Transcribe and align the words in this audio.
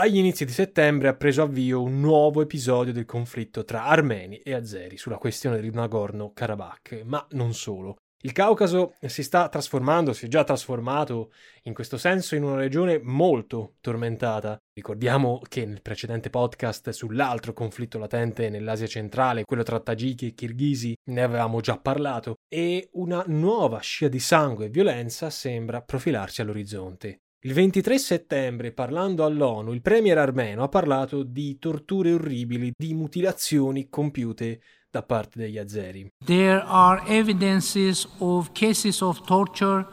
Agli 0.00 0.18
inizi 0.18 0.44
di 0.44 0.52
settembre 0.52 1.08
ha 1.08 1.14
preso 1.14 1.42
avvio 1.42 1.82
un 1.82 1.98
nuovo 1.98 2.40
episodio 2.40 2.92
del 2.92 3.04
conflitto 3.04 3.64
tra 3.64 3.82
armeni 3.82 4.36
e 4.36 4.54
azeri 4.54 4.96
sulla 4.96 5.16
questione 5.16 5.60
del 5.60 5.72
Nagorno-Karabakh, 5.72 7.02
ma 7.04 7.26
non 7.30 7.52
solo. 7.52 7.96
Il 8.22 8.30
Caucaso 8.30 8.94
si 9.04 9.24
sta 9.24 9.48
trasformando, 9.48 10.12
si 10.12 10.26
è 10.26 10.28
già 10.28 10.44
trasformato 10.44 11.32
in 11.62 11.74
questo 11.74 11.98
senso 11.98 12.36
in 12.36 12.44
una 12.44 12.54
regione 12.54 13.00
molto 13.02 13.74
tormentata. 13.80 14.56
Ricordiamo 14.72 15.40
che 15.48 15.66
nel 15.66 15.82
precedente 15.82 16.30
podcast 16.30 16.90
sull'altro 16.90 17.52
conflitto 17.52 17.98
latente 17.98 18.50
nell'Asia 18.50 18.86
centrale, 18.86 19.42
quello 19.42 19.64
tra 19.64 19.80
tagiki 19.80 20.28
e 20.28 20.34
kirghisi, 20.34 20.94
ne 21.10 21.22
avevamo 21.22 21.58
già 21.58 21.76
parlato, 21.76 22.36
e 22.48 22.88
una 22.92 23.24
nuova 23.26 23.80
scia 23.80 24.06
di 24.06 24.20
sangue 24.20 24.66
e 24.66 24.70
violenza 24.70 25.28
sembra 25.28 25.82
profilarsi 25.82 26.40
all'orizzonte. 26.40 27.22
Il 27.42 27.52
23 27.52 27.98
settembre, 27.98 28.72
parlando 28.72 29.24
all'ONU, 29.24 29.72
il 29.72 29.80
premier 29.80 30.18
armeno 30.18 30.64
ha 30.64 30.68
parlato 30.68 31.22
di 31.22 31.56
torture 31.60 32.12
orribili, 32.12 32.72
di 32.76 32.94
mutilazioni 32.94 33.88
compiute 33.88 34.60
da 34.90 35.04
parte 35.04 35.38
degli 35.38 35.56
azeri. 35.56 36.10
There 36.24 36.60
are 36.66 37.00
evidences 37.06 38.08
of 38.18 38.50
cases 38.50 39.00
of 39.02 39.24
torture, 39.24 39.86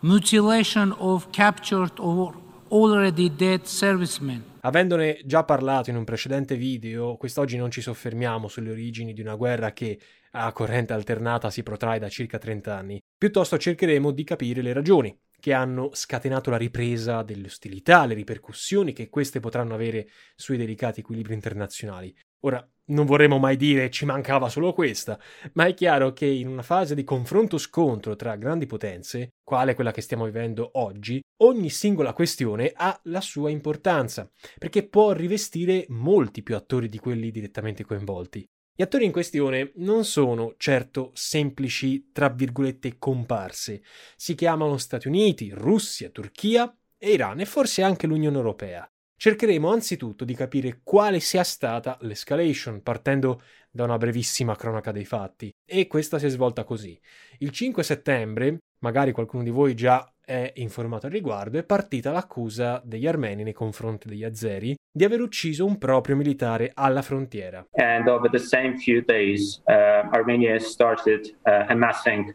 mutilation 0.00 0.92
of 0.98 1.28
captured 1.30 1.92
or 1.98 2.36
already 2.70 3.32
dead 3.32 3.62
servicemen. 3.62 4.42
Avendone 4.62 5.20
già 5.24 5.44
parlato 5.44 5.88
in 5.88 5.94
un 5.94 6.02
precedente 6.02 6.56
video, 6.56 7.14
quest'oggi 7.14 7.56
non 7.56 7.70
ci 7.70 7.80
soffermiamo 7.80 8.48
sulle 8.48 8.72
origini 8.72 9.12
di 9.12 9.20
una 9.20 9.36
guerra 9.36 9.72
che 9.72 10.00
a 10.32 10.50
corrente 10.50 10.92
alternata 10.92 11.48
si 11.48 11.62
protrae 11.62 12.00
da 12.00 12.08
circa 12.08 12.38
30 12.38 12.76
anni. 12.76 13.00
Piuttosto 13.16 13.56
cercheremo 13.56 14.10
di 14.10 14.24
capire 14.24 14.62
le 14.62 14.72
ragioni 14.72 15.16
che 15.42 15.52
hanno 15.52 15.90
scatenato 15.92 16.50
la 16.50 16.56
ripresa 16.56 17.24
delle 17.24 17.46
ostilità, 17.46 18.04
le 18.04 18.14
ripercussioni 18.14 18.92
che 18.92 19.08
queste 19.08 19.40
potranno 19.40 19.74
avere 19.74 20.06
sui 20.36 20.56
delicati 20.56 21.00
equilibri 21.00 21.34
internazionali. 21.34 22.14
Ora, 22.44 22.64
non 22.90 23.06
vorremmo 23.06 23.38
mai 23.38 23.56
dire 23.56 23.90
ci 23.90 24.04
mancava 24.04 24.48
solo 24.48 24.72
questa, 24.72 25.18
ma 25.54 25.66
è 25.66 25.74
chiaro 25.74 26.12
che 26.12 26.26
in 26.26 26.46
una 26.46 26.62
fase 26.62 26.94
di 26.94 27.02
confronto-scontro 27.02 28.14
tra 28.14 28.36
grandi 28.36 28.66
potenze, 28.66 29.30
quale 29.42 29.74
quella 29.74 29.90
che 29.90 30.00
stiamo 30.00 30.26
vivendo 30.26 30.70
oggi, 30.74 31.20
ogni 31.42 31.70
singola 31.70 32.12
questione 32.12 32.70
ha 32.72 32.96
la 33.06 33.20
sua 33.20 33.50
importanza, 33.50 34.30
perché 34.58 34.88
può 34.88 35.10
rivestire 35.10 35.86
molti 35.88 36.44
più 36.44 36.54
attori 36.54 36.88
di 36.88 36.98
quelli 36.98 37.32
direttamente 37.32 37.84
coinvolti. 37.84 38.46
Gli 38.82 38.86
attori 38.86 39.04
in 39.04 39.12
questione 39.12 39.70
non 39.76 40.04
sono 40.04 40.54
certo 40.56 41.12
semplici, 41.14 42.10
tra 42.10 42.28
virgolette, 42.28 42.98
comparse. 42.98 43.80
Si 44.16 44.34
chiamano 44.34 44.76
Stati 44.76 45.06
Uniti, 45.06 45.52
Russia, 45.54 46.10
Turchia 46.10 46.76
e 46.98 47.12
Iran 47.12 47.38
e 47.38 47.44
forse 47.44 47.84
anche 47.84 48.08
l'Unione 48.08 48.36
Europea. 48.36 48.84
Cercheremo 49.16 49.70
anzitutto 49.70 50.24
di 50.24 50.34
capire 50.34 50.80
quale 50.82 51.20
sia 51.20 51.44
stata 51.44 51.96
l'escalation, 52.00 52.82
partendo 52.82 53.42
da 53.70 53.84
una 53.84 53.98
brevissima 53.98 54.56
cronaca 54.56 54.90
dei 54.90 55.04
fatti. 55.04 55.52
E 55.64 55.86
questa 55.86 56.18
si 56.18 56.26
è 56.26 56.28
svolta 56.28 56.64
così. 56.64 57.00
Il 57.38 57.50
5 57.50 57.84
settembre, 57.84 58.58
magari 58.80 59.12
qualcuno 59.12 59.44
di 59.44 59.50
voi 59.50 59.76
già 59.76 60.12
è 60.32 60.52
informato 60.56 61.06
al 61.06 61.12
riguardo, 61.12 61.58
è 61.58 61.62
partita 61.62 62.10
l'accusa 62.10 62.80
degli 62.82 63.06
armeni 63.06 63.42
nei 63.42 63.52
confronti 63.52 64.08
degli 64.08 64.24
azeri 64.24 64.74
di 64.90 65.04
aver 65.04 65.20
ucciso 65.20 65.66
un 65.66 65.76
proprio 65.76 66.16
militare 66.16 66.70
alla 66.72 67.02
frontiera. 67.02 67.66
And 67.72 68.08
over 68.08 68.30
the 68.30 68.38
same 68.38 68.78
few 68.78 69.02
days, 69.04 69.60
uh, 69.66 70.08
Armenia 70.10 70.58
started 70.58 71.34
uh, 71.44 71.70
amassing 71.70 72.34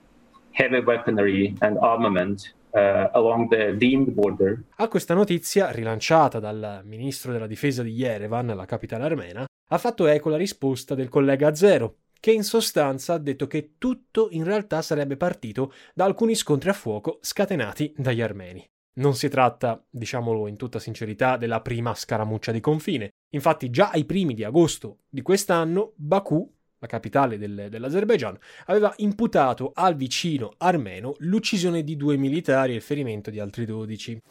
heavy 0.52 0.84
weaponry 0.84 1.56
and 1.60 1.78
armament 1.78 2.56
Uh, 2.70 3.10
along 3.14 3.48
the 3.50 3.76
deemed 3.76 4.12
border. 4.12 4.62
A 4.76 4.88
questa 4.88 5.16
notizia, 5.16 5.72
rilanciata 5.72 6.38
dal 6.38 6.82
ministro 6.84 7.32
della 7.32 7.48
difesa 7.48 7.82
di 7.82 7.92
Yerevan, 7.92 8.48
la 8.48 8.66
capitale 8.66 9.06
armena, 9.06 9.46
ha 9.70 9.78
fatto 9.80 10.06
eco 10.06 10.30
la 10.30 10.38
risposta 10.38 10.94
del 10.94 11.10
collega 11.10 11.56
Zero, 11.56 11.96
che 12.20 12.32
in 12.32 12.44
sostanza 12.44 13.14
ha 13.14 13.18
detto 13.18 13.48
che 13.48 13.74
tutto 13.78 14.28
in 14.32 14.44
realtà 14.44 14.82
sarebbe 14.82 15.18
partito 15.18 15.74
da 15.94 16.06
alcuni 16.06 16.36
scontri 16.36 16.70
a 16.70 16.74
fuoco 16.74 17.20
scatenati 17.22 17.94
dagli 17.98 18.22
armeni. 18.22 18.66
Non 18.98 19.16
si 19.16 19.30
tratta, 19.30 19.84
diciamolo 19.90 20.48
in 20.48 20.56
tutta 20.56 20.80
sincerità, 20.80 21.38
della 21.38 21.62
prima 21.62 21.94
scaramuccia 21.94 22.52
di 22.52 22.60
confine. 22.60 23.12
Infatti 23.34 23.70
già 23.70 23.92
ai 23.92 24.06
primi 24.06 24.34
di 24.34 24.44
agosto 24.44 25.00
di 25.10 25.22
quest'anno 25.22 25.94
Baku 25.96 26.56
la 26.80 26.88
capitale 26.88 27.38
del, 27.38 27.68
dell'Azerbaijan, 27.70 28.38
aveva 28.66 28.94
imputato 28.98 29.72
al 29.74 29.96
vicino 29.96 30.54
armeno 30.58 31.16
l'uccisione 31.20 31.84
di 31.84 31.96
due 31.96 32.18
militari 32.18 32.74
e 32.74 32.76
il 32.76 32.82
ferimento 32.82 33.30
di 33.30 33.40
altri 33.40 33.66
12. 33.66 34.22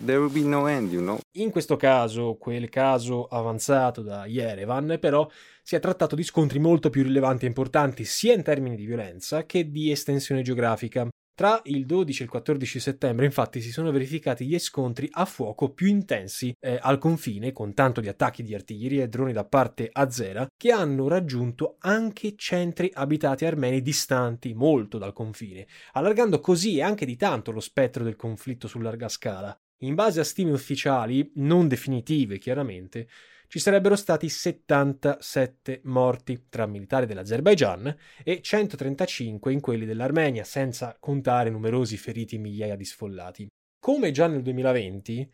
No 0.00 0.68
end, 0.68 0.92
you 0.92 1.02
know? 1.02 1.18
In 1.38 1.50
questo 1.50 1.76
caso, 1.76 2.36
quel 2.38 2.68
caso 2.68 3.26
avanzato 3.26 4.02
da 4.02 4.26
Yerevan, 4.26 4.98
però, 5.00 5.28
si 5.62 5.74
è 5.74 5.80
trattato 5.80 6.14
di 6.14 6.22
scontri 6.22 6.58
molto 6.58 6.90
più 6.90 7.02
rilevanti 7.02 7.44
e 7.44 7.48
importanti 7.48 8.04
sia 8.04 8.34
in 8.34 8.42
termini 8.42 8.76
di 8.76 8.86
violenza 8.86 9.44
che 9.44 9.70
di 9.70 9.90
estensione 9.90 10.42
geografica. 10.42 11.08
Tra 11.36 11.60
il 11.64 11.84
12 11.84 12.22
e 12.22 12.24
il 12.24 12.30
14 12.30 12.80
settembre, 12.80 13.26
infatti, 13.26 13.60
si 13.60 13.70
sono 13.70 13.90
verificati 13.90 14.46
gli 14.46 14.58
scontri 14.58 15.06
a 15.12 15.26
fuoco 15.26 15.68
più 15.68 15.86
intensi 15.86 16.56
eh, 16.58 16.78
al 16.80 16.96
confine, 16.96 17.52
con 17.52 17.74
tanto 17.74 18.00
di 18.00 18.08
attacchi 18.08 18.42
di 18.42 18.54
artiglieria 18.54 19.04
e 19.04 19.08
droni 19.08 19.34
da 19.34 19.44
parte 19.44 19.90
azera, 19.92 20.46
che 20.56 20.72
hanno 20.72 21.08
raggiunto 21.08 21.76
anche 21.80 22.36
centri 22.36 22.90
abitati 22.90 23.44
armeni 23.44 23.82
distanti 23.82 24.54
molto 24.54 24.96
dal 24.96 25.12
confine, 25.12 25.66
allargando 25.92 26.40
così 26.40 26.80
anche 26.80 27.04
di 27.04 27.16
tanto 27.16 27.50
lo 27.50 27.60
spettro 27.60 28.02
del 28.02 28.16
conflitto 28.16 28.66
su 28.66 28.78
larga 28.78 29.10
scala. 29.10 29.54
In 29.80 29.94
base 29.94 30.20
a 30.20 30.24
stime 30.24 30.52
ufficiali, 30.52 31.32
non 31.34 31.68
definitive 31.68 32.38
chiaramente, 32.38 33.08
ci 33.48 33.58
sarebbero 33.58 33.96
stati 33.96 34.28
77 34.28 35.80
morti 35.84 36.46
tra 36.48 36.66
militari 36.66 37.06
dell'Azerbaigian 37.06 37.94
e 38.24 38.40
135 38.40 39.52
in 39.52 39.60
quelli 39.60 39.86
dell'Armenia, 39.86 40.44
senza 40.44 40.96
contare 40.98 41.50
numerosi 41.50 41.96
feriti 41.96 42.36
e 42.36 42.38
migliaia 42.38 42.76
di 42.76 42.84
sfollati. 42.84 43.46
Come 43.78 44.10
già 44.10 44.26
nel 44.26 44.42
2020, 44.42 45.30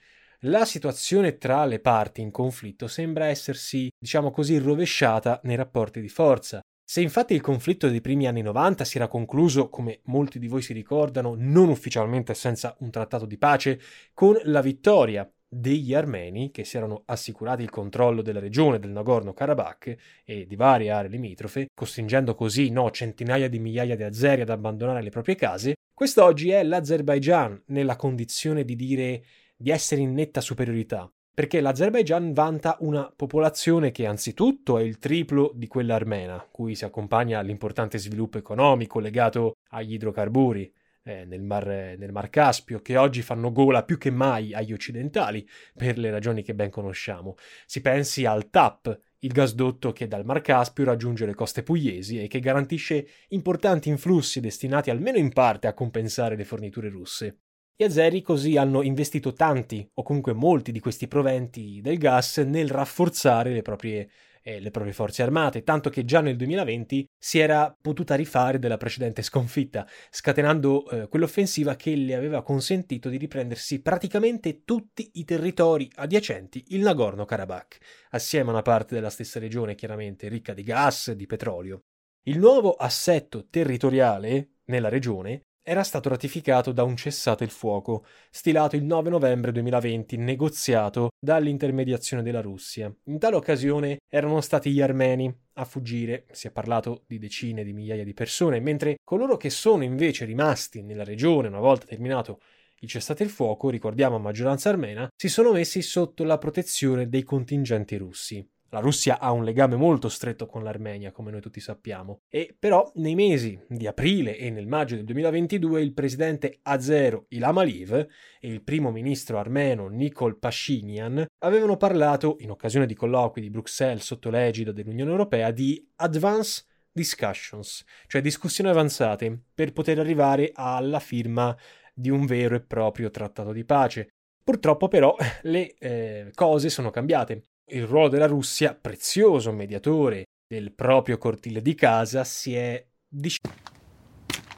la 0.47 0.65
situazione 0.65 1.39
tra 1.39 1.65
le 1.65 1.79
parti 1.79 2.21
in 2.21 2.31
conflitto 2.31 2.89
sembra 2.89 3.27
essersi, 3.27 3.89
diciamo 3.99 4.31
così, 4.31 4.59
rovesciata 4.59 5.41
nei 5.45 5.57
rapporti 5.57 6.01
di 6.01 6.09
forza. 6.09 6.61
Se 6.85 7.01
infatti 7.01 7.33
il 7.33 7.41
conflitto 7.41 7.89
dei 7.89 8.01
primi 8.01 8.27
anni 8.27 8.43
90 8.43 8.85
si 8.85 8.99
era 8.99 9.09
concluso, 9.09 9.69
come 9.69 10.01
molti 10.05 10.39
di 10.39 10.49
voi 10.49 10.61
si 10.61 10.73
ricordano, 10.73 11.35
non 11.39 11.69
ufficialmente 11.69 12.35
senza 12.35 12.77
un 12.81 12.91
trattato 12.91 13.25
di 13.25 13.39
pace, 13.39 13.81
con 14.13 14.39
la 14.43 14.61
vittoria 14.61 15.27
degli 15.55 15.93
armeni 15.93 16.51
che 16.51 16.65
si 16.65 16.79
erano 16.79 17.03
assicurati 17.05 17.63
il 17.63 17.69
controllo 17.69 18.23
della 18.23 18.41
regione 18.41 18.79
del 18.79 18.91
Nagorno-Karabakh 18.91 19.97
e 20.25 20.47
di 20.47 20.57
varie 20.57 20.91
aree 20.91 21.11
limitrofe, 21.11 21.67
costringendo 21.75 22.35
così 22.35 22.71
no, 22.71 22.91
centinaia 22.91 23.51
di 23.51 23.59
migliaia 23.59 23.95
di 23.95 24.03
azeri 24.03 24.41
ad 24.41 24.49
abbandonare 24.49 25.03
le 25.03 25.11
proprie 25.11 25.35
case, 25.35 25.75
quest'oggi 25.93 26.49
è 26.49 26.63
l'Azerbaigian 26.63 27.65
nella 27.67 27.97
condizione 27.97 28.65
di 28.65 28.75
dire 28.75 29.25
di 29.55 29.71
essere 29.71 30.01
in 30.01 30.15
netta 30.15 30.41
superiorità, 30.41 31.13
perché 31.35 31.61
l'Azerbaigian 31.61 32.33
vanta 32.33 32.79
una 32.81 33.13
popolazione 33.15 33.91
che 33.91 34.07
anzitutto 34.07 34.79
è 34.79 34.83
il 34.83 34.99
triplo 34.99 35.53
di 35.55 35.67
quella 35.67 35.97
armena, 35.97 36.49
cui 36.51 36.75
si 36.75 36.87
accompagna 36.87 37.43
l'importante 37.43 37.99
sviluppo 37.99 38.39
economico 38.39 39.01
legato 39.01 39.57
agli 39.69 39.93
idrocarburi, 39.93 40.73
eh, 41.05 41.25
nel, 41.25 41.43
mar, 41.43 41.67
nel, 41.67 42.13
mar, 42.13 42.31
Caspio, 42.31 42.81
che 42.81 42.97
oggi 42.97 43.23
fanno 43.23 43.53
gola 43.53 43.85
più 43.85 43.99
che 43.99 44.11
mai 44.11 44.55
agli 44.55 44.73
occidentali, 44.73 45.47
per 45.75 45.99
le 45.99 46.11
ragioni 46.11 46.43
che 46.43 46.55
ben 46.55 46.71
conosciamo. 46.71 47.37
Si 47.67 47.81
pensi 47.81 48.25
al 48.25 48.51
TAP, 48.51 49.01
il 49.21 49.33
gasdotto 49.33 49.93
che 49.93 50.09
dal 50.09 50.25
Mar 50.25 50.41
Caspio 50.41 50.85
raggiunge 50.85 51.27
le 51.27 51.35
coste 51.35 51.63
pugliesi 51.63 52.21
e 52.21 52.27
che 52.27 52.41
garantisce 52.41 53.07
importanti 53.29 53.89
influssi 53.89 54.41
destinati 54.41 54.91
almeno 54.91 55.19
in 55.19 55.33
parte 55.33 55.69
a 55.69 55.75
compensare 55.75 56.37
le 56.37 56.45
forniture 56.45 56.89
russe. 56.89 57.39
Gli 57.75 57.85
azeri 57.85 58.21
così 58.21 58.57
hanno 58.57 58.83
investito 58.83 59.33
tanti, 59.33 59.89
o 59.95 60.03
comunque 60.03 60.33
molti 60.33 60.73
di 60.73 60.81
questi 60.81 61.09
proventi 61.09 61.81
del 61.81 61.99
gas 61.99 62.39
nel 62.39 62.69
rafforzare 62.69 63.53
le 63.53 63.63
proprie 63.63 64.09
eh, 64.43 64.61
le 64.61 64.71
proprie 64.71 64.93
forze 64.93 65.23
armate, 65.23 65.63
tanto 65.63 65.89
che 65.89 66.05
già 66.05 66.21
nel 66.21 66.37
2020 66.37 67.09
si 67.19 67.39
era 67.39 67.75
potuta 67.81 68.15
rifare 68.15 68.59
della 68.59 68.77
precedente 68.77 69.23
sconfitta, 69.23 69.87
scatenando 70.11 70.89
eh, 70.89 71.09
quell'offensiva 71.09 71.77
che 71.77 71.95
le 71.95 72.15
aveva 72.15 72.43
consentito 72.43 73.09
di 73.09 73.17
riprendersi 73.17 73.81
praticamente 73.81 74.65
tutti 74.65 75.11
i 75.15 75.25
territori 75.25 75.91
adiacenti 75.95 76.65
il 76.69 76.83
Nagorno-Karabakh, 76.83 77.79
assieme 78.11 78.51
a 78.51 78.53
una 78.53 78.63
parte 78.63 78.95
della 78.95 79.11
stessa 79.11 79.39
regione 79.39 79.75
chiaramente 79.75 80.29
ricca 80.29 80.53
di 80.53 80.63
gas 80.63 81.09
e 81.09 81.17
di 81.17 81.27
petrolio. 81.27 81.85
Il 82.25 82.39
nuovo 82.39 82.75
assetto 82.75 83.49
territoriale 83.49 84.59
nella 84.67 84.89
regione 84.89 85.43
era 85.65 85.85
stato 85.85 86.09
ratificato 86.09 86.73
da 86.73 86.83
un 86.83 86.97
cessate 86.97 87.45
il 87.45 87.51
fuoco, 87.51 88.05
stilato 88.31 88.75
il 88.75 88.85
9 88.85 89.11
novembre 89.11 89.53
2020, 89.53 90.17
negoziato 90.17 91.11
dall'intermediazione 91.21 92.23
della 92.23 92.41
Russia. 92.41 92.93
In 93.05 93.19
tale 93.19 93.37
occasione 93.37 93.99
erano 94.09 94.41
stati 94.41 94.73
gli 94.73 94.81
armeni 94.81 95.33
a 95.55 95.65
fuggire, 95.65 96.27
si 96.33 96.49
è 96.49 96.51
parlato 96.51 97.05
di 97.07 97.19
decine 97.19 97.63
di 97.63 97.73
migliaia 97.73 98.05
di 98.05 98.15
persone, 98.15 98.59
mentre 98.59 98.97
coloro 99.05 99.37
che 99.37 99.51
sono 99.51 99.85
invece 99.85 100.25
rimasti 100.25 100.83
nella 100.83 101.05
regione 101.05 101.49
una 101.49 101.61
volta 101.61 101.87
terminato 101.87 102.41
il 102.81 102.89
cessate 102.89 103.23
il 103.23 103.31
fuoco, 103.31 103.71
ricordiamo 103.71 104.17
a 104.17 104.19
maggioranza 104.19 104.69
armena, 104.69 105.09
si 105.17 105.29
sono 105.29 105.53
messi 105.53 105.83
sotto 105.83 106.25
la 106.25 106.39
protezione 106.39 107.09
dei 107.09 107.23
contingenti 107.23 107.97
russi. 107.97 108.45
La 108.73 108.81
Russia 108.81 109.21
ha 109.21 109.33
un 109.33 109.45
legame 109.45 109.77
molto 109.77 110.09
stretto 110.09 110.47
con 110.47 110.63
l'Armenia, 110.63 111.13
come 111.13 111.31
noi 111.31 111.43
tutti 111.43 111.61
sappiamo, 111.61 112.23
e 112.31 112.57
però 112.59 112.91
nei 112.95 113.15
mesi 113.15 113.61
di 113.69 113.87
aprile 113.87 114.39
e 114.39 114.49
nel 114.49 114.67
maggio 114.67 114.95
del 114.95 115.05
2022 115.05 115.83
il 115.83 115.93
presidente 115.93 116.59
azero 116.63 117.27
Ilham 117.29 117.59
Aliyev 117.59 117.93
e 118.41 118.49
il 118.49 118.63
primo 118.63 118.91
ministro 118.91 119.39
armeno 119.39 119.89
Nikol 119.89 120.39
Pashinyan 120.39 121.27
avevano 121.41 121.77
parlato, 121.77 122.37
in 122.41 122.51
occasione 122.51 122.87
di 122.87 122.95
colloqui 122.95 123.43
di 123.43 123.51
Bruxelles 123.51 124.05
sotto 124.05 124.31
l'egida 124.31 124.73
dell'Unione 124.73 125.11
Europea, 125.11 125.51
di 125.51 125.87
advance 125.97 126.65
discussions, 126.91 127.85
cioè 128.07 128.23
discussioni 128.23 128.71
avanzate, 128.71 129.39
per 129.55 129.75
poter 129.75 129.99
arrivare 129.99 130.51
alla 130.55 130.99
firma 130.99 131.55
di 131.93 132.09
un 132.09 132.25
vero 132.25 132.55
e 132.55 132.63
proprio 132.63 133.11
trattato 133.11 133.53
di 133.53 133.67
pace. 133.67 134.15
Purtroppo 134.43 134.89
però 134.89 135.15
le 135.43 135.75
eh, 135.75 136.31
cose 136.35 136.71
sono 136.71 136.89
cambiate 136.89 137.43
il 137.73 137.87
ruolo 137.87 138.09
della 138.09 138.27
Russia, 138.27 138.77
prezioso 138.79 139.53
mediatore 139.53 140.25
del 140.47 140.73
proprio 140.73 141.19
cortile 141.19 141.63
di 141.63 141.75
casa, 141.75 142.25
si 142.25 142.55
è 142.55 142.85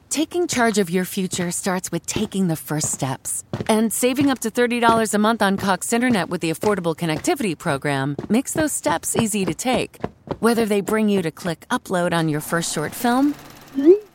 Taking 0.08 0.46
charge 0.46 0.78
of 0.78 0.90
your 0.90 1.05
future 1.05 1.50
starts 1.50 1.90
with 1.90 2.06
taking 2.06 2.46
the 2.46 2.56
first 2.56 2.93
steps. 2.93 3.43
And 3.69 3.90
saving 3.93 4.31
up 4.31 4.38
to 4.40 4.50
$30 4.50 5.12
a 5.12 5.19
month 5.19 5.43
on 5.43 5.56
Cox 5.56 5.93
Internet 5.93 6.28
with 6.28 6.40
the 6.40 6.50
Affordable 6.50 6.94
Connectivity 6.94 7.56
Program 7.56 8.14
makes 8.28 8.52
those 8.52 8.72
steps 8.72 9.16
easy 9.16 9.44
to 9.44 9.55
take. 9.55 9.99
Whether 10.38 10.66
they 10.66 10.81
bring 10.82 11.08
you 11.08 11.20
to 11.22 11.32
click 11.32 11.66
upload 11.69 12.12
on 12.12 12.28
your 12.28 12.40
first 12.40 12.72
short 12.72 12.93
film 12.94 13.34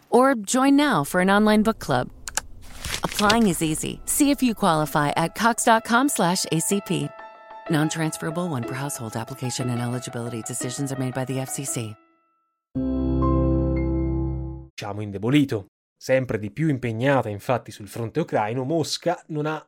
or 0.09 0.35
join 0.35 0.77
now 0.77 1.03
for 1.03 1.19
an 1.19 1.29
online 1.29 1.63
book 1.63 1.79
club. 1.79 2.09
Applying 3.03 3.47
is 3.49 3.61
easy. 3.61 3.99
See 4.05 4.31
if 4.31 4.41
you 4.41 4.55
qualify 4.55 5.11
at 5.17 5.35
cox.com/acp. 5.35 7.18
Non 7.71 7.87
transferable 7.87 8.47
one 8.49 8.65
per 8.65 8.75
household 8.75 9.15
application 9.15 9.69
and 9.69 9.79
eligibility 9.79 10.41
decisions 10.41 10.91
are 10.91 10.99
made 10.99 11.13
by 11.13 11.23
the 11.23 11.39
FCC. 11.39 11.95
Diciamo 14.73 15.01
indebolito. 15.01 15.67
Sempre 15.95 16.39
di 16.39 16.49
più 16.49 16.67
impegnata 16.69 17.29
infatti 17.29 17.69
sul 17.69 17.87
fronte 17.87 18.21
ucraino, 18.21 18.63
Mosca 18.63 19.23
non 19.27 19.45
ha 19.45 19.63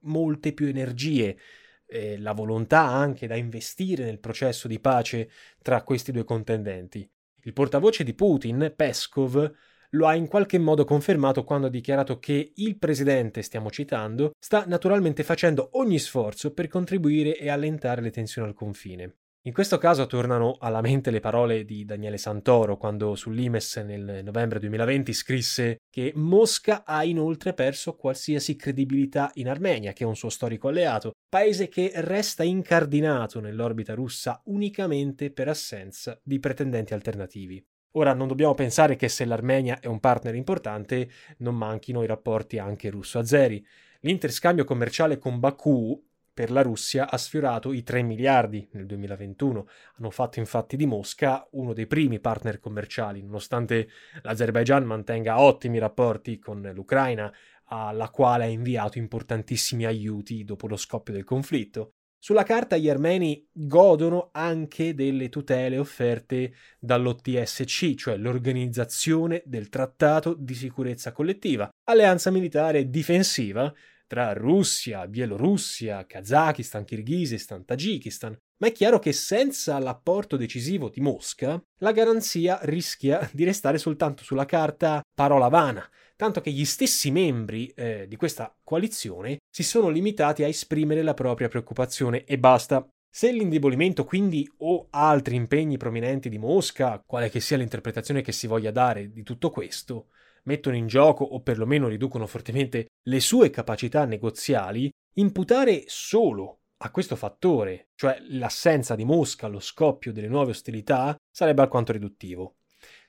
molte 0.00 0.52
più 0.52 0.66
energie, 0.66 1.38
eh, 1.86 2.18
la 2.18 2.32
volontà 2.32 2.80
anche 2.80 3.28
da 3.28 3.36
investire 3.36 4.04
nel 4.04 4.18
processo 4.18 4.66
di 4.66 4.80
pace 4.80 5.30
tra 5.62 5.82
questi 5.82 6.10
due 6.10 6.24
contendenti. 6.24 7.08
Il 7.42 7.52
portavoce 7.52 8.02
di 8.02 8.14
Putin, 8.14 8.72
Peskov, 8.74 9.52
lo 9.94 10.06
ha 10.06 10.14
in 10.14 10.28
qualche 10.28 10.58
modo 10.58 10.84
confermato 10.84 11.44
quando 11.44 11.66
ha 11.68 11.70
dichiarato 11.70 12.18
che 12.18 12.52
il 12.54 12.78
presidente, 12.78 13.42
stiamo 13.42 13.70
citando, 13.70 14.32
sta 14.38 14.64
naturalmente 14.66 15.22
facendo 15.22 15.70
ogni 15.72 15.98
sforzo 15.98 16.52
per 16.52 16.68
contribuire 16.68 17.36
e 17.36 17.48
allentare 17.48 18.00
le 18.00 18.10
tensioni 18.10 18.48
al 18.48 18.54
confine. 18.54 19.16
In 19.46 19.52
questo 19.52 19.76
caso 19.76 20.06
tornano 20.06 20.56
alla 20.58 20.80
mente 20.80 21.10
le 21.10 21.20
parole 21.20 21.66
di 21.66 21.84
Daniele 21.84 22.16
Santoro 22.16 22.78
quando 22.78 23.14
sull'Imes 23.14 23.76
nel 23.76 24.22
novembre 24.24 24.58
2020 24.58 25.12
scrisse 25.12 25.76
che 25.90 26.12
Mosca 26.14 26.82
ha 26.86 27.04
inoltre 27.04 27.52
perso 27.52 27.94
qualsiasi 27.94 28.56
credibilità 28.56 29.30
in 29.34 29.50
Armenia, 29.50 29.92
che 29.92 30.04
è 30.04 30.06
un 30.06 30.16
suo 30.16 30.30
storico 30.30 30.68
alleato, 30.68 31.12
paese 31.28 31.68
che 31.68 31.92
resta 31.96 32.42
incardinato 32.42 33.40
nell'orbita 33.40 33.92
russa 33.92 34.40
unicamente 34.46 35.30
per 35.30 35.48
assenza 35.48 36.18
di 36.24 36.38
pretendenti 36.38 36.94
alternativi. 36.94 37.62
Ora 37.96 38.12
non 38.12 38.26
dobbiamo 38.26 38.54
pensare 38.54 38.96
che 38.96 39.08
se 39.08 39.24
l'Armenia 39.24 39.78
è 39.78 39.86
un 39.86 40.00
partner 40.00 40.34
importante 40.34 41.08
non 41.38 41.54
manchino 41.54 42.02
i 42.02 42.06
rapporti 42.06 42.58
anche 42.58 42.90
russo-azeri. 42.90 43.64
L'interscambio 44.00 44.64
commerciale 44.64 45.16
con 45.16 45.38
Baku 45.38 46.04
per 46.34 46.50
la 46.50 46.62
Russia 46.62 47.08
ha 47.08 47.16
sfiorato 47.16 47.72
i 47.72 47.84
3 47.84 48.02
miliardi 48.02 48.68
nel 48.72 48.86
2021. 48.86 49.68
Hanno 49.98 50.10
fatto 50.10 50.40
infatti 50.40 50.76
di 50.76 50.86
Mosca 50.86 51.46
uno 51.52 51.72
dei 51.72 51.86
primi 51.86 52.18
partner 52.18 52.58
commerciali, 52.58 53.22
nonostante 53.22 53.88
l'Azerbaigian 54.22 54.82
mantenga 54.82 55.40
ottimi 55.40 55.78
rapporti 55.78 56.40
con 56.40 56.68
l'Ucraina, 56.74 57.32
alla 57.66 58.10
quale 58.10 58.42
ha 58.42 58.48
inviato 58.48 58.98
importantissimi 58.98 59.84
aiuti 59.84 60.42
dopo 60.42 60.66
lo 60.66 60.76
scoppio 60.76 61.14
del 61.14 61.22
conflitto. 61.22 61.93
Sulla 62.24 62.42
carta 62.42 62.78
gli 62.78 62.88
armeni 62.88 63.46
godono 63.52 64.30
anche 64.32 64.94
delle 64.94 65.28
tutele 65.28 65.76
offerte 65.76 66.54
dall'OTSC, 66.78 67.96
cioè 67.96 68.16
l'Organizzazione 68.16 69.42
del 69.44 69.68
Trattato 69.68 70.32
di 70.32 70.54
Sicurezza 70.54 71.12
Collettiva, 71.12 71.68
alleanza 71.84 72.30
militare 72.30 72.88
difensiva 72.88 73.70
tra 74.06 74.32
Russia, 74.32 75.06
Bielorussia, 75.06 76.06
Kazakistan, 76.06 76.84
Kirghizistan, 76.84 77.66
Tagikistan, 77.66 78.34
ma 78.56 78.68
è 78.68 78.72
chiaro 78.72 78.98
che 78.98 79.12
senza 79.12 79.78
l'apporto 79.78 80.38
decisivo 80.38 80.88
di 80.88 81.02
Mosca, 81.02 81.62
la 81.80 81.92
garanzia 81.92 82.58
rischia 82.62 83.28
di 83.34 83.44
restare 83.44 83.76
soltanto 83.76 84.24
sulla 84.24 84.46
carta 84.46 85.02
parola 85.14 85.48
vana, 85.48 85.86
tanto 86.16 86.40
che 86.40 86.50
gli 86.50 86.64
stessi 86.64 87.10
membri 87.10 87.68
eh, 87.68 88.06
di 88.08 88.16
questa 88.16 88.54
coalizione 88.62 89.38
si 89.50 89.62
sono 89.62 89.88
limitati 89.88 90.42
a 90.42 90.48
esprimere 90.48 91.02
la 91.02 91.14
propria 91.14 91.48
preoccupazione 91.48 92.24
e 92.24 92.38
basta. 92.38 92.86
Se 93.08 93.30
l'indebolimento 93.30 94.04
quindi 94.04 94.50
o 94.58 94.88
altri 94.90 95.36
impegni 95.36 95.76
prominenti 95.76 96.28
di 96.28 96.38
Mosca, 96.38 97.00
quale 97.06 97.30
che 97.30 97.40
sia 97.40 97.56
l'interpretazione 97.56 98.22
che 98.22 98.32
si 98.32 98.46
voglia 98.46 98.72
dare 98.72 99.12
di 99.12 99.22
tutto 99.22 99.50
questo, 99.50 100.08
mettono 100.44 100.76
in 100.76 100.86
gioco 100.86 101.24
o 101.24 101.40
perlomeno 101.40 101.88
riducono 101.88 102.26
fortemente 102.26 102.86
le 103.02 103.20
sue 103.20 103.50
capacità 103.50 104.04
negoziali, 104.04 104.90
imputare 105.14 105.84
solo 105.86 106.60
a 106.78 106.90
questo 106.90 107.16
fattore, 107.16 107.90
cioè 107.94 108.18
l'assenza 108.30 108.94
di 108.94 109.04
Mosca 109.04 109.46
allo 109.46 109.60
scoppio 109.60 110.12
delle 110.12 110.28
nuove 110.28 110.50
ostilità, 110.50 111.16
sarebbe 111.30 111.62
alquanto 111.62 111.92
riduttivo. 111.92 112.56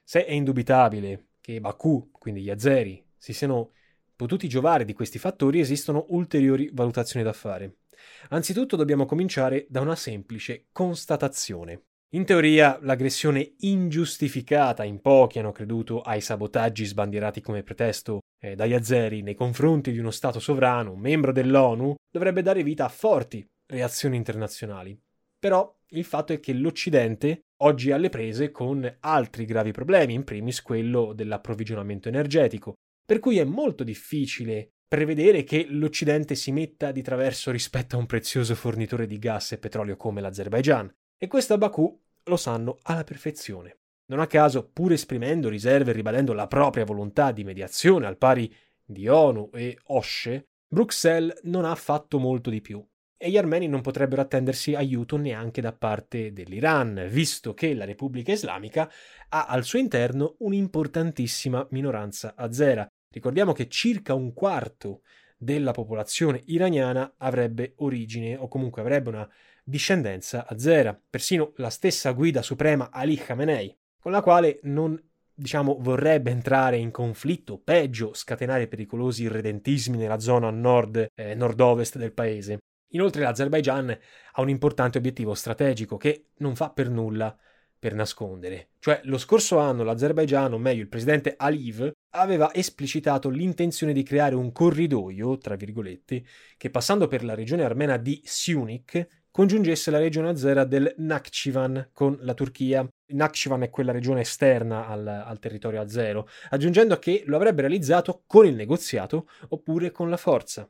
Se 0.04 0.24
è 0.24 0.32
indubitabile 0.32 1.30
che 1.46 1.60
Baku, 1.60 2.10
quindi 2.12 2.42
gli 2.42 2.50
azeri, 2.50 3.06
si 3.16 3.32
siano 3.32 3.74
potuti 4.16 4.48
giovare 4.48 4.84
di 4.84 4.94
questi 4.94 5.20
fattori, 5.20 5.60
esistono 5.60 6.08
ulteriori 6.10 6.72
valutazioni 6.74 7.24
da 7.24 7.34
fare. 7.34 7.82
Anzitutto 8.30 8.76
dobbiamo 8.76 9.06
cominciare 9.06 9.68
da 9.70 9.82
una 9.82 9.96
semplice 9.96 10.66
constatazione. 10.72 11.84
In 12.16 12.26
teoria, 12.26 12.80
l'aggressione 12.82 13.54
ingiustificata 13.60 14.84
in 14.86 15.02
pochi 15.02 15.38
hanno 15.38 15.52
creduto 15.52 16.02
ai 16.02 16.20
sabotaggi 16.20 16.84
sbandierati 16.84 17.42
come 17.42 17.62
pretesto 17.62 18.22
eh, 18.42 18.56
dagli 18.56 18.74
azeri 18.74 19.22
nei 19.22 19.36
confronti 19.36 19.92
di 19.92 20.00
uno 20.00 20.10
Stato 20.10 20.40
sovrano, 20.40 20.96
membro 20.96 21.32
dell'ONU, 21.32 21.94
dovrebbe 22.10 22.42
dare 22.42 22.64
vita 22.64 22.86
a 22.86 22.90
forti 22.90 23.46
reazioni 23.68 24.16
internazionali. 24.16 25.00
Però 25.38 25.72
il 25.90 26.06
fatto 26.06 26.34
è 26.34 26.40
che 26.40 26.54
l'Occidente 26.54 27.42
oggi 27.58 27.92
alle 27.92 28.10
prese 28.10 28.52
con 28.52 28.98
altri 29.02 29.46
gravi 29.46 29.72
problemi, 29.72 30.14
in 30.14 30.24
primis 30.24 30.62
quello 30.62 31.14
dell'approvvigionamento 31.14 32.08
energetico, 32.08 32.74
per 33.06 33.20
cui 33.20 33.38
è 33.38 33.44
molto 33.44 33.84
difficile 33.84 34.70
prevedere 34.88 35.44
che 35.44 35.66
l'Occidente 35.70 36.36
si 36.36 36.52
metta 36.52 36.92
di 36.92 37.02
traverso 37.02 37.52
rispetto 37.52 37.96
a 37.96 38.00
un 38.00 38.06
prezioso 38.06 38.56
fornitore 38.56 39.08
di 39.08 39.20
gas 39.20 39.54
e 39.54 39.58
petrolio 39.58 39.96
come 39.96 40.22
l'Azerbaigian, 40.22 40.92
e 41.18 41.28
questo 41.28 41.54
a 41.54 41.58
Baku 41.58 42.02
lo 42.24 42.38
sanno 42.38 42.80
alla 42.84 43.04
perfezione. 43.04 43.78
Non 44.08 44.20
a 44.20 44.28
caso, 44.28 44.70
pur 44.70 44.92
esprimendo 44.92 45.50
riserve 45.50 45.92
e 45.92 45.94
ribadendo 45.94 46.34
la 46.34 46.48
propria 46.48 46.86
volontà 46.86 47.32
di 47.32 47.44
mediazione 47.44 48.06
al 48.06 48.18
pari 48.18 48.54
di 48.84 49.08
ONU 49.08 49.50
e 49.54 49.80
OSCE, 49.86 50.50
Bruxelles 50.68 51.40
non 51.44 51.66
ha 51.66 51.74
fatto 51.76 52.20
molto 52.20 52.50
di 52.50 52.62
più 52.62 52.86
e 53.18 53.30
gli 53.30 53.38
armeni 53.38 53.68
non 53.68 53.82
potrebbero 53.82 54.22
attendersi 54.22 54.76
aiuto 54.76 55.18
neanche 55.18 55.62
da 55.62 55.74
parte 55.74 56.34
dell'Iran, 56.34 57.08
visto 57.10 57.54
che 57.54 57.74
la 57.74 57.86
Repubblica 57.86 58.32
Islamica 58.32 58.90
ha 59.30 59.46
al 59.46 59.64
suo 59.64 59.80
interno 59.80 60.36
un'importantissima 60.40 61.68
minoranza 61.72 62.34
azera. 62.36 62.88
Ricordiamo 63.10 63.54
che 63.54 63.70
circa 63.70 64.14
un 64.14 64.34
quarto 64.34 65.02
della 65.38 65.72
popolazione 65.72 66.42
iraniana 66.46 67.16
avrebbe 67.18 67.74
origine 67.78 68.36
o 68.36 68.48
comunque 68.48 68.82
avrebbe 68.82 69.10
una 69.10 69.30
discendenza 69.64 70.46
azera, 70.48 71.00
persino 71.10 71.54
la 71.58 71.70
stessa 71.70 72.12
guida 72.12 72.42
suprema 72.42 72.90
Ali 72.92 73.16
Khamenei, 73.16 73.76
con 74.00 74.12
la 74.12 74.22
quale 74.22 74.60
non 74.64 75.02
diciamo 75.34 75.78
vorrebbe 75.80 76.32
entrare 76.32 76.78
in 76.78 76.92
conflitto, 76.92 77.58
peggio 77.58 78.14
scatenare 78.14 78.68
pericolosi 78.68 79.24
irredentismi 79.24 79.98
nella 79.98 80.20
zona 80.20 80.50
nord 80.50 81.08
eh, 81.14 81.36
nord-ovest 81.36 81.98
del 81.98 82.14
paese. 82.14 82.60
Inoltre 82.90 83.22
l'Azerbaigian 83.22 83.98
ha 84.34 84.42
un 84.42 84.50
importante 84.50 84.98
obiettivo 84.98 85.34
strategico 85.34 85.98
che 85.98 86.28
non 86.38 86.56
fa 86.56 86.70
per 86.70 86.90
nulla 86.90 87.36
per 87.78 87.94
nascondere. 87.94 88.70
Cioè, 88.80 89.02
lo 89.04 89.18
scorso 89.18 89.60
anno 89.60 89.84
l'Azerbaigian, 89.84 90.54
o 90.54 90.58
meglio 90.58 90.82
il 90.82 90.88
presidente 90.88 91.36
Aliyev, 91.38 91.92
aveva 92.16 92.54
esplicitato 92.54 93.30
l'intenzione 93.30 93.94
di 93.94 94.02
creare 94.02 94.34
un 94.34 94.52
corridoio, 94.52 95.38
tra 95.38 95.56
virgolette, 95.56 96.24
che 96.58 96.70
passando 96.70 97.08
per 97.08 97.24
la 97.24 97.36
regione 97.36 97.64
armena 97.64 97.98
di 97.98 98.20
Siunik 98.24 99.24
congiungesse 99.30 99.92
la 99.92 100.00
regione 100.00 100.30
azera 100.30 100.64
del 100.64 100.94
Nakhchivan 100.98 101.90
con 101.92 102.18
la 102.22 102.34
Turchia. 102.34 102.88
Nakhchivan 103.08 103.64
è 103.64 103.70
quella 103.70 103.92
regione 103.92 104.22
esterna 104.22 104.88
al, 104.88 105.06
al 105.06 105.40
territorio 105.40 105.82
azero, 105.82 106.28
aggiungendo 106.50 106.98
che 106.98 107.24
lo 107.26 107.36
avrebbe 107.36 107.62
realizzato 107.62 108.24
con 108.26 108.46
il 108.46 108.56
negoziato 108.56 109.28
oppure 109.50 109.92
con 109.92 110.10
la 110.10 110.18
forza. 110.18 110.68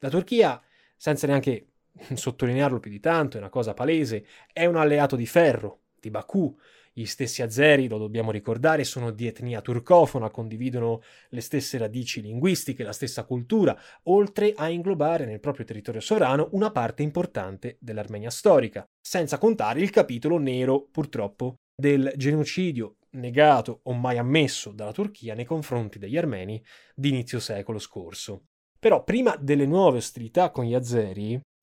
La 0.00 0.10
Turchia, 0.10 0.60
senza 0.98 1.26
neanche 1.26 1.68
sottolinearlo 2.14 2.80
più 2.80 2.90
di 2.90 3.00
tanto, 3.00 3.36
è 3.36 3.40
una 3.40 3.48
cosa 3.48 3.72
palese, 3.72 4.26
è 4.52 4.66
un 4.66 4.76
alleato 4.76 5.16
di 5.16 5.26
ferro 5.26 5.82
di 5.98 6.10
Baku. 6.10 6.54
Gli 6.92 7.06
stessi 7.06 7.42
azeri, 7.42 7.86
lo 7.86 7.96
dobbiamo 7.96 8.32
ricordare, 8.32 8.82
sono 8.82 9.12
di 9.12 9.28
etnia 9.28 9.60
turcofona, 9.60 10.30
condividono 10.30 11.00
le 11.28 11.40
stesse 11.40 11.78
radici 11.78 12.20
linguistiche, 12.20 12.82
la 12.82 12.92
stessa 12.92 13.24
cultura, 13.24 13.78
oltre 14.04 14.52
a 14.56 14.68
inglobare 14.68 15.24
nel 15.24 15.38
proprio 15.38 15.64
territorio 15.64 16.00
sovrano 16.00 16.48
una 16.52 16.72
parte 16.72 17.04
importante 17.04 17.76
dell'Armenia 17.78 18.30
storica, 18.30 18.84
senza 19.00 19.38
contare 19.38 19.80
il 19.80 19.90
capitolo 19.90 20.38
nero, 20.38 20.88
purtroppo, 20.90 21.60
del 21.72 22.12
genocidio 22.16 22.96
negato 23.10 23.80
o 23.84 23.92
mai 23.92 24.18
ammesso 24.18 24.72
dalla 24.72 24.92
Turchia 24.92 25.34
nei 25.34 25.44
confronti 25.44 26.00
degli 26.00 26.16
armeni 26.16 26.60
di 26.96 27.10
inizio 27.10 27.38
secolo 27.38 27.78
scorso. 27.78 28.42
Però 28.78 29.02
prima 29.02 29.36
delle 29.36 29.66
nuove 29.66 29.98
ostilità 29.98 30.50
con 30.50 30.64
gli 30.64 30.74
azeri, 30.74 31.40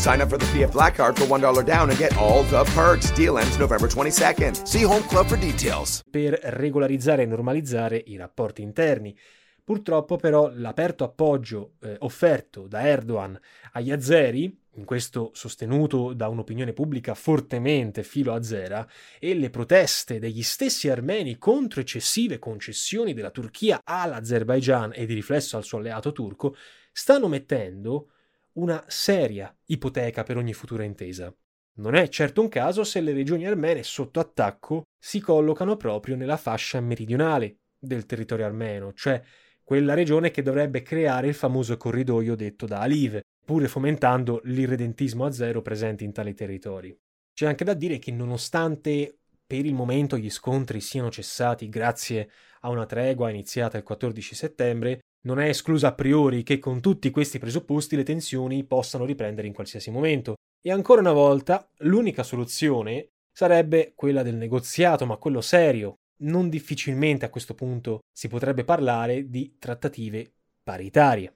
Sign 0.00 0.22
up 0.22 0.30
for 0.30 0.38
the 0.38 0.46
PF 0.46 0.72
Black 0.72 0.94
Card 0.94 1.18
for 1.18 1.26
$1 1.26 1.62
down 1.62 1.90
and 1.90 1.98
get 1.98 2.16
all 2.16 2.42
the 2.44 2.64
perks. 2.74 3.12
Deal 3.12 3.36
ends 3.36 3.58
November 3.58 3.86
22nd. 3.86 4.64
See 4.64 4.82
Home 4.82 5.06
Club 5.06 5.26
for 5.26 5.36
details. 5.36 6.02
Per 6.10 6.40
regolarizzare 6.42 7.24
e 7.24 7.26
normalizzare 7.26 8.02
i 8.06 8.16
rapporti 8.16 8.62
interni. 8.62 9.14
Purtroppo 9.62 10.16
però 10.16 10.50
l'aperto 10.54 11.04
appoggio 11.04 11.74
eh, 11.82 11.96
offerto 11.98 12.66
da 12.66 12.80
Erdogan 12.86 13.38
agli 13.72 13.90
azeri, 13.90 14.58
in 14.76 14.86
questo 14.86 15.32
sostenuto 15.34 16.14
da 16.14 16.28
un'opinione 16.28 16.72
pubblica 16.72 17.12
fortemente 17.12 18.02
filo 18.02 18.32
azera, 18.32 18.88
e 19.18 19.34
le 19.34 19.50
proteste 19.50 20.18
degli 20.18 20.42
stessi 20.42 20.88
armeni 20.88 21.36
contro 21.36 21.82
eccessive 21.82 22.38
concessioni 22.38 23.12
della 23.12 23.30
Turchia 23.30 23.82
all'Azerbaigian 23.84 24.92
e 24.94 25.04
di 25.04 25.12
riflesso 25.12 25.58
al 25.58 25.64
suo 25.64 25.76
alleato 25.76 26.10
turco, 26.12 26.56
stanno 26.90 27.28
mettendo 27.28 28.12
una 28.60 28.84
seria 28.88 29.54
ipoteca 29.66 30.22
per 30.22 30.36
ogni 30.36 30.52
futura 30.52 30.84
intesa. 30.84 31.34
Non 31.78 31.94
è 31.94 32.08
certo 32.08 32.42
un 32.42 32.48
caso 32.48 32.84
se 32.84 33.00
le 33.00 33.12
regioni 33.12 33.46
armene 33.46 33.82
sotto 33.82 34.20
attacco 34.20 34.82
si 34.98 35.18
collocano 35.20 35.76
proprio 35.76 36.14
nella 36.14 36.36
fascia 36.36 36.80
meridionale 36.80 37.60
del 37.78 38.04
territorio 38.04 38.44
armeno, 38.44 38.92
cioè 38.92 39.22
quella 39.64 39.94
regione 39.94 40.30
che 40.30 40.42
dovrebbe 40.42 40.82
creare 40.82 41.28
il 41.28 41.34
famoso 41.34 41.76
corridoio 41.76 42.34
detto 42.34 42.66
da 42.66 42.80
Aliv, 42.80 43.20
pure 43.44 43.68
fomentando 43.68 44.40
l'irredentismo 44.44 45.24
a 45.24 45.30
zero 45.30 45.62
presente 45.62 46.04
in 46.04 46.12
tali 46.12 46.34
territori. 46.34 46.94
C'è 47.32 47.46
anche 47.46 47.64
da 47.64 47.72
dire 47.72 47.98
che 47.98 48.12
nonostante 48.12 49.20
per 49.46 49.64
il 49.64 49.74
momento 49.74 50.18
gli 50.18 50.28
scontri 50.28 50.80
siano 50.80 51.10
cessati 51.10 51.68
grazie 51.68 52.30
a 52.60 52.68
una 52.68 52.84
tregua 52.84 53.30
iniziata 53.30 53.78
il 53.78 53.84
14 53.84 54.34
settembre, 54.34 55.00
non 55.22 55.38
è 55.38 55.48
escluso 55.48 55.86
a 55.86 55.92
priori 55.92 56.42
che 56.42 56.58
con 56.58 56.80
tutti 56.80 57.10
questi 57.10 57.38
presupposti 57.38 57.96
le 57.96 58.04
tensioni 58.04 58.64
possano 58.64 59.04
riprendere 59.04 59.46
in 59.46 59.52
qualsiasi 59.52 59.90
momento. 59.90 60.36
E 60.62 60.70
ancora 60.70 61.00
una 61.00 61.12
volta, 61.12 61.68
l'unica 61.78 62.22
soluzione 62.22 63.10
sarebbe 63.30 63.92
quella 63.94 64.22
del 64.22 64.36
negoziato, 64.36 65.04
ma 65.04 65.16
quello 65.16 65.40
serio. 65.40 65.96
Non 66.22 66.48
difficilmente 66.48 67.24
a 67.24 67.30
questo 67.30 67.54
punto 67.54 68.00
si 68.12 68.28
potrebbe 68.28 68.64
parlare 68.64 69.28
di 69.28 69.56
trattative 69.58 70.32
paritarie. 70.62 71.34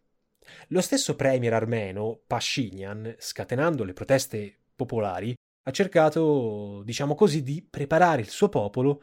Lo 0.69 0.81
stesso 0.81 1.17
premier 1.17 1.55
armeno, 1.55 2.21
Pashinyan, 2.27 3.17
scatenando 3.19 3.85
le 3.85 3.95
proteste 3.95 4.61
popolari, 4.75 5.35
ha 5.67 5.71
cercato, 5.71 6.83
diciamo 6.85 7.15
così, 7.15 7.43
di 7.43 7.67
preparare 7.69 8.21
il 8.21 8.29
suo 8.29 8.51
popolo 8.51 9.03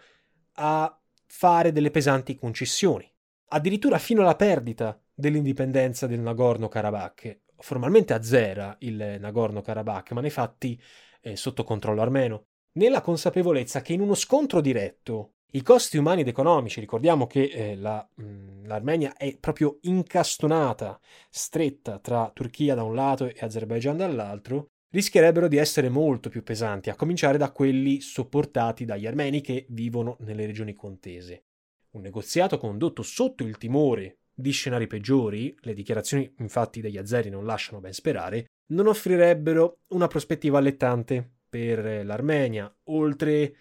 a 0.53 0.95
fare 1.25 1.71
delle 1.71 1.89
pesanti 1.89 2.35
concessioni 2.35 3.11
addirittura 3.53 3.97
fino 3.97 4.21
alla 4.21 4.35
perdita 4.35 4.99
dell'indipendenza 5.13 6.07
del 6.07 6.21
Nagorno-Karabakh, 6.21 7.39
formalmente 7.57 8.13
azera 8.13 8.75
il 8.79 9.17
Nagorno-Karabakh, 9.19 10.11
ma 10.11 10.21
nei 10.21 10.29
fatti 10.29 10.81
eh, 11.21 11.35
sotto 11.35 11.63
controllo 11.63 12.01
armeno, 12.01 12.45
nella 12.73 13.01
consapevolezza 13.01 13.81
che 13.81 13.93
in 13.93 14.01
uno 14.01 14.13
scontro 14.15 14.61
diretto 14.61 15.33
i 15.51 15.63
costi 15.63 15.97
umani 15.97 16.21
ed 16.21 16.29
economici, 16.29 16.79
ricordiamo 16.79 17.27
che 17.27 17.43
eh, 17.43 17.75
la, 17.75 18.07
mh, 18.15 18.67
l'Armenia 18.67 19.17
è 19.17 19.37
proprio 19.37 19.79
incastonata, 19.81 20.97
stretta 21.29 21.99
tra 21.99 22.31
Turchia 22.33 22.73
da 22.73 22.83
un 22.83 22.95
lato 22.95 23.25
e 23.25 23.35
Azerbaijan 23.37 23.97
dall'altro, 23.97 24.67
rischierebbero 24.91 25.49
di 25.49 25.57
essere 25.57 25.89
molto 25.89 26.29
più 26.29 26.41
pesanti, 26.41 26.89
a 26.89 26.95
cominciare 26.95 27.37
da 27.37 27.51
quelli 27.51 27.99
sopportati 27.99 28.85
dagli 28.85 29.05
armeni 29.05 29.41
che 29.41 29.65
vivono 29.69 30.15
nelle 30.21 30.45
regioni 30.45 30.73
contese. 30.73 31.43
Un 31.91 32.01
negoziato 32.01 32.57
condotto 32.57 33.01
sotto 33.03 33.43
il 33.43 33.57
timore 33.57 34.19
di 34.33 34.51
scenari 34.51 34.87
peggiori, 34.87 35.55
le 35.59 35.73
dichiarazioni 35.73 36.33
infatti 36.39 36.81
degli 36.81 36.97
azeri 36.97 37.29
non 37.29 37.45
lasciano 37.45 37.81
ben 37.81 37.93
sperare, 37.93 38.45
non 38.67 38.87
offrirebbero 38.87 39.79
una 39.89 40.07
prospettiva 40.07 40.57
allettante 40.57 41.39
per 41.49 42.05
l'Armenia, 42.05 42.73
oltre 42.85 43.55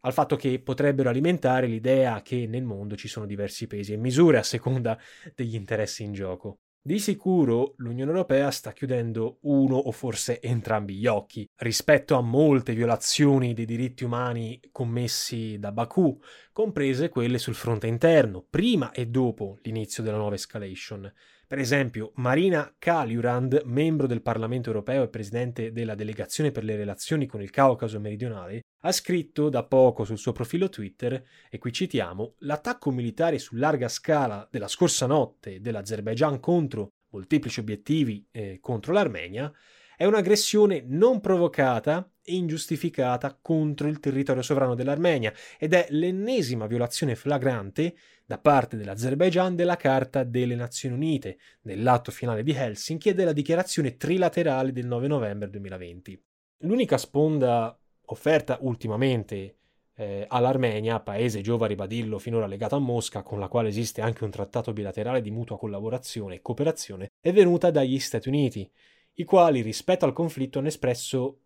al 0.00 0.12
fatto 0.12 0.36
che 0.36 0.60
potrebbero 0.60 1.08
alimentare 1.08 1.66
l'idea 1.66 2.22
che 2.22 2.46
nel 2.46 2.64
mondo 2.64 2.96
ci 2.96 3.08
sono 3.08 3.26
diversi 3.26 3.66
pesi 3.66 3.92
e 3.92 3.96
misure 3.96 4.38
a 4.38 4.42
seconda 4.42 4.98
degli 5.34 5.54
interessi 5.54 6.02
in 6.02 6.12
gioco. 6.12 6.58
Di 6.86 7.00
sicuro 7.00 7.74
l'Unione 7.78 8.12
Europea 8.12 8.48
sta 8.52 8.72
chiudendo 8.72 9.38
uno 9.40 9.74
o 9.74 9.90
forse 9.90 10.40
entrambi 10.40 10.94
gli 10.94 11.08
occhi 11.08 11.44
rispetto 11.56 12.14
a 12.14 12.20
molte 12.20 12.74
violazioni 12.74 13.54
dei 13.54 13.64
diritti 13.64 14.04
umani 14.04 14.60
commessi 14.70 15.58
da 15.58 15.72
Baku, 15.72 16.16
comprese 16.52 17.08
quelle 17.08 17.38
sul 17.38 17.56
fronte 17.56 17.88
interno, 17.88 18.46
prima 18.48 18.92
e 18.92 19.06
dopo 19.06 19.58
l'inizio 19.62 20.04
della 20.04 20.18
nuova 20.18 20.36
escalation. 20.36 21.12
Per 21.48 21.60
esempio, 21.60 22.10
Marina 22.16 22.74
Kaliurand, 22.76 23.62
membro 23.66 24.08
del 24.08 24.20
Parlamento 24.20 24.68
europeo 24.68 25.04
e 25.04 25.08
presidente 25.08 25.70
della 25.70 25.94
delegazione 25.94 26.50
per 26.50 26.64
le 26.64 26.74
relazioni 26.74 27.26
con 27.26 27.40
il 27.40 27.50
Caucaso 27.50 28.00
meridionale, 28.00 28.62
ha 28.80 28.90
scritto 28.90 29.48
da 29.48 29.62
poco 29.62 30.04
sul 30.04 30.18
suo 30.18 30.32
profilo 30.32 30.68
Twitter, 30.68 31.24
e 31.48 31.58
qui 31.58 31.72
citiamo, 31.72 32.34
l'attacco 32.38 32.90
militare 32.90 33.38
su 33.38 33.54
larga 33.54 33.86
scala 33.86 34.48
della 34.50 34.66
scorsa 34.66 35.06
notte 35.06 35.60
dell'Azerbaigian 35.60 36.40
contro 36.40 36.88
molteplici 37.10 37.60
obiettivi 37.60 38.26
eh, 38.32 38.58
contro 38.60 38.92
l'Armenia 38.92 39.52
è 39.96 40.04
un'aggressione 40.04 40.84
non 40.84 41.20
provocata 41.20 42.10
e 42.26 42.34
ingiustificata 42.34 43.38
contro 43.40 43.86
il 43.86 44.00
territorio 44.00 44.42
sovrano 44.42 44.74
dell'Armenia 44.74 45.32
ed 45.58 45.72
è 45.72 45.86
l'ennesima 45.90 46.66
violazione 46.66 47.14
flagrante 47.14 47.94
da 48.26 48.38
parte 48.38 48.76
dell'Azerbaigian 48.76 49.54
della 49.54 49.76
Carta 49.76 50.24
delle 50.24 50.56
Nazioni 50.56 50.96
Unite, 50.96 51.38
dell'atto 51.62 52.10
finale 52.10 52.42
di 52.42 52.52
Helsinki 52.52 53.10
e 53.10 53.14
della 53.14 53.32
dichiarazione 53.32 53.96
trilaterale 53.96 54.72
del 54.72 54.86
9 54.86 55.06
novembre 55.06 55.48
2020. 55.48 56.20
L'unica 56.58 56.98
sponda 56.98 57.78
offerta 58.06 58.58
ultimamente 58.62 59.58
eh, 59.94 60.24
all'Armenia, 60.28 61.00
paese 61.00 61.40
giova 61.40 61.66
ribadillo 61.66 62.18
finora 62.18 62.46
legato 62.46 62.74
a 62.74 62.80
Mosca, 62.80 63.22
con 63.22 63.38
la 63.38 63.48
quale 63.48 63.68
esiste 63.68 64.00
anche 64.00 64.24
un 64.24 64.30
trattato 64.30 64.72
bilaterale 64.72 65.20
di 65.20 65.30
mutua 65.30 65.56
collaborazione 65.56 66.36
e 66.36 66.42
cooperazione, 66.42 67.12
è 67.20 67.32
venuta 67.32 67.70
dagli 67.70 67.98
Stati 67.98 68.28
Uniti, 68.28 68.68
i 69.14 69.24
quali 69.24 69.62
rispetto 69.62 70.04
al 70.04 70.12
conflitto 70.12 70.58
hanno 70.58 70.68
espresso 70.68 71.40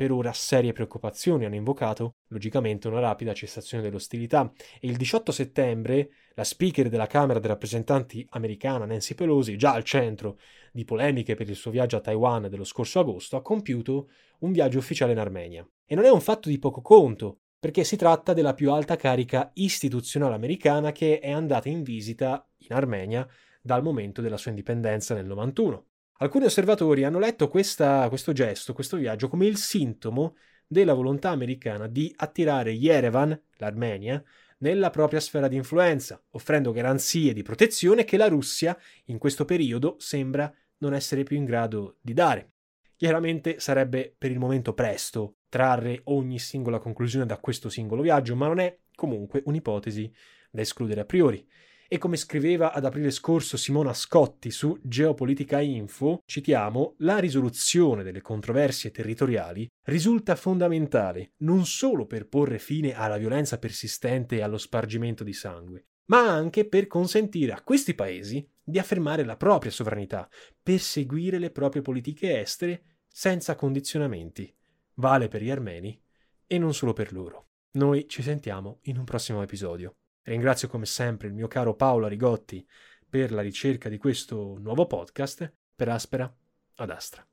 per 0.00 0.12
ora 0.12 0.32
serie 0.32 0.72
preoccupazioni, 0.72 1.44
hanno 1.44 1.56
invocato 1.56 2.14
logicamente 2.28 2.88
una 2.88 3.00
rapida 3.00 3.34
cessazione 3.34 3.82
delle 3.82 3.96
ostilità 3.96 4.50
e 4.80 4.88
il 4.88 4.96
18 4.96 5.30
settembre 5.30 6.08
la 6.32 6.42
speaker 6.42 6.88
della 6.88 7.06
Camera 7.06 7.38
dei 7.38 7.50
rappresentanti 7.50 8.24
americana 8.30 8.86
Nancy 8.86 9.12
Pelosi, 9.12 9.58
già 9.58 9.74
al 9.74 9.84
centro 9.84 10.38
di 10.72 10.86
polemiche 10.86 11.34
per 11.34 11.50
il 11.50 11.54
suo 11.54 11.70
viaggio 11.70 11.98
a 11.98 12.00
Taiwan 12.00 12.48
dello 12.48 12.64
scorso 12.64 12.98
agosto, 12.98 13.36
ha 13.36 13.42
compiuto 13.42 14.08
un 14.38 14.52
viaggio 14.52 14.78
ufficiale 14.78 15.12
in 15.12 15.18
Armenia. 15.18 15.68
E 15.84 15.94
non 15.94 16.06
è 16.06 16.10
un 16.10 16.22
fatto 16.22 16.48
di 16.48 16.58
poco 16.58 16.80
conto, 16.80 17.40
perché 17.60 17.84
si 17.84 17.96
tratta 17.96 18.32
della 18.32 18.54
più 18.54 18.72
alta 18.72 18.96
carica 18.96 19.50
istituzionale 19.52 20.34
americana 20.34 20.92
che 20.92 21.18
è 21.18 21.30
andata 21.30 21.68
in 21.68 21.82
visita 21.82 22.48
in 22.56 22.72
Armenia 22.74 23.28
dal 23.60 23.82
momento 23.82 24.22
della 24.22 24.38
sua 24.38 24.48
indipendenza 24.48 25.12
nel 25.12 25.26
91. 25.26 25.88
Alcuni 26.22 26.44
osservatori 26.44 27.04
hanno 27.04 27.18
letto 27.18 27.48
questa, 27.48 28.06
questo 28.10 28.32
gesto, 28.32 28.74
questo 28.74 28.98
viaggio, 28.98 29.28
come 29.28 29.46
il 29.46 29.56
sintomo 29.56 30.36
della 30.66 30.92
volontà 30.92 31.30
americana 31.30 31.86
di 31.86 32.12
attirare 32.14 32.72
Yerevan, 32.72 33.40
l'Armenia, 33.56 34.22
nella 34.58 34.90
propria 34.90 35.18
sfera 35.18 35.48
di 35.48 35.56
influenza, 35.56 36.22
offrendo 36.32 36.72
garanzie 36.72 37.32
di 37.32 37.40
protezione 37.40 38.04
che 38.04 38.18
la 38.18 38.28
Russia 38.28 38.78
in 39.06 39.16
questo 39.16 39.46
periodo 39.46 39.96
sembra 39.98 40.52
non 40.78 40.92
essere 40.92 41.22
più 41.22 41.38
in 41.38 41.46
grado 41.46 41.96
di 42.02 42.12
dare. 42.12 42.52
Chiaramente 42.96 43.58
sarebbe 43.58 44.14
per 44.16 44.30
il 44.30 44.38
momento 44.38 44.74
presto 44.74 45.36
trarre 45.48 46.02
ogni 46.04 46.38
singola 46.38 46.80
conclusione 46.80 47.24
da 47.24 47.38
questo 47.38 47.70
singolo 47.70 48.02
viaggio, 48.02 48.36
ma 48.36 48.46
non 48.46 48.58
è 48.58 48.78
comunque 48.94 49.40
un'ipotesi 49.46 50.12
da 50.50 50.60
escludere 50.60 51.00
a 51.00 51.06
priori. 51.06 51.48
E 51.92 51.98
come 51.98 52.16
scriveva 52.16 52.72
ad 52.72 52.84
aprile 52.84 53.10
scorso 53.10 53.56
Simona 53.56 53.92
Scotti 53.92 54.52
su 54.52 54.78
Geopolitica 54.80 55.58
Info, 55.58 56.22
citiamo, 56.24 56.94
la 56.98 57.18
risoluzione 57.18 58.04
delle 58.04 58.20
controversie 58.20 58.92
territoriali 58.92 59.68
risulta 59.86 60.36
fondamentale 60.36 61.32
non 61.38 61.66
solo 61.66 62.06
per 62.06 62.28
porre 62.28 62.60
fine 62.60 62.94
alla 62.94 63.16
violenza 63.16 63.58
persistente 63.58 64.36
e 64.36 64.42
allo 64.42 64.56
spargimento 64.56 65.24
di 65.24 65.32
sangue, 65.32 65.86
ma 66.10 66.28
anche 66.28 66.64
per 66.64 66.86
consentire 66.86 67.50
a 67.50 67.60
questi 67.60 67.96
paesi 67.96 68.48
di 68.62 68.78
affermare 68.78 69.24
la 69.24 69.36
propria 69.36 69.72
sovranità, 69.72 70.28
perseguire 70.62 71.40
le 71.40 71.50
proprie 71.50 71.82
politiche 71.82 72.38
estere 72.38 73.00
senza 73.08 73.56
condizionamenti. 73.56 74.54
Vale 74.94 75.26
per 75.26 75.42
gli 75.42 75.50
armeni 75.50 76.00
e 76.46 76.56
non 76.56 76.72
solo 76.72 76.92
per 76.92 77.12
loro. 77.12 77.48
Noi 77.72 78.06
ci 78.08 78.22
sentiamo 78.22 78.78
in 78.82 78.96
un 78.96 79.04
prossimo 79.04 79.42
episodio. 79.42 79.96
Ringrazio 80.22 80.68
come 80.68 80.86
sempre 80.86 81.28
il 81.28 81.34
mio 81.34 81.48
caro 81.48 81.74
Paolo 81.74 82.06
Rigotti 82.06 82.66
per 83.08 83.32
la 83.32 83.42
ricerca 83.42 83.88
di 83.88 83.98
questo 83.98 84.56
nuovo 84.58 84.86
podcast 84.86 85.52
per 85.74 85.88
Aspera 85.88 86.32
ad 86.76 86.90
Astra. 86.90 87.29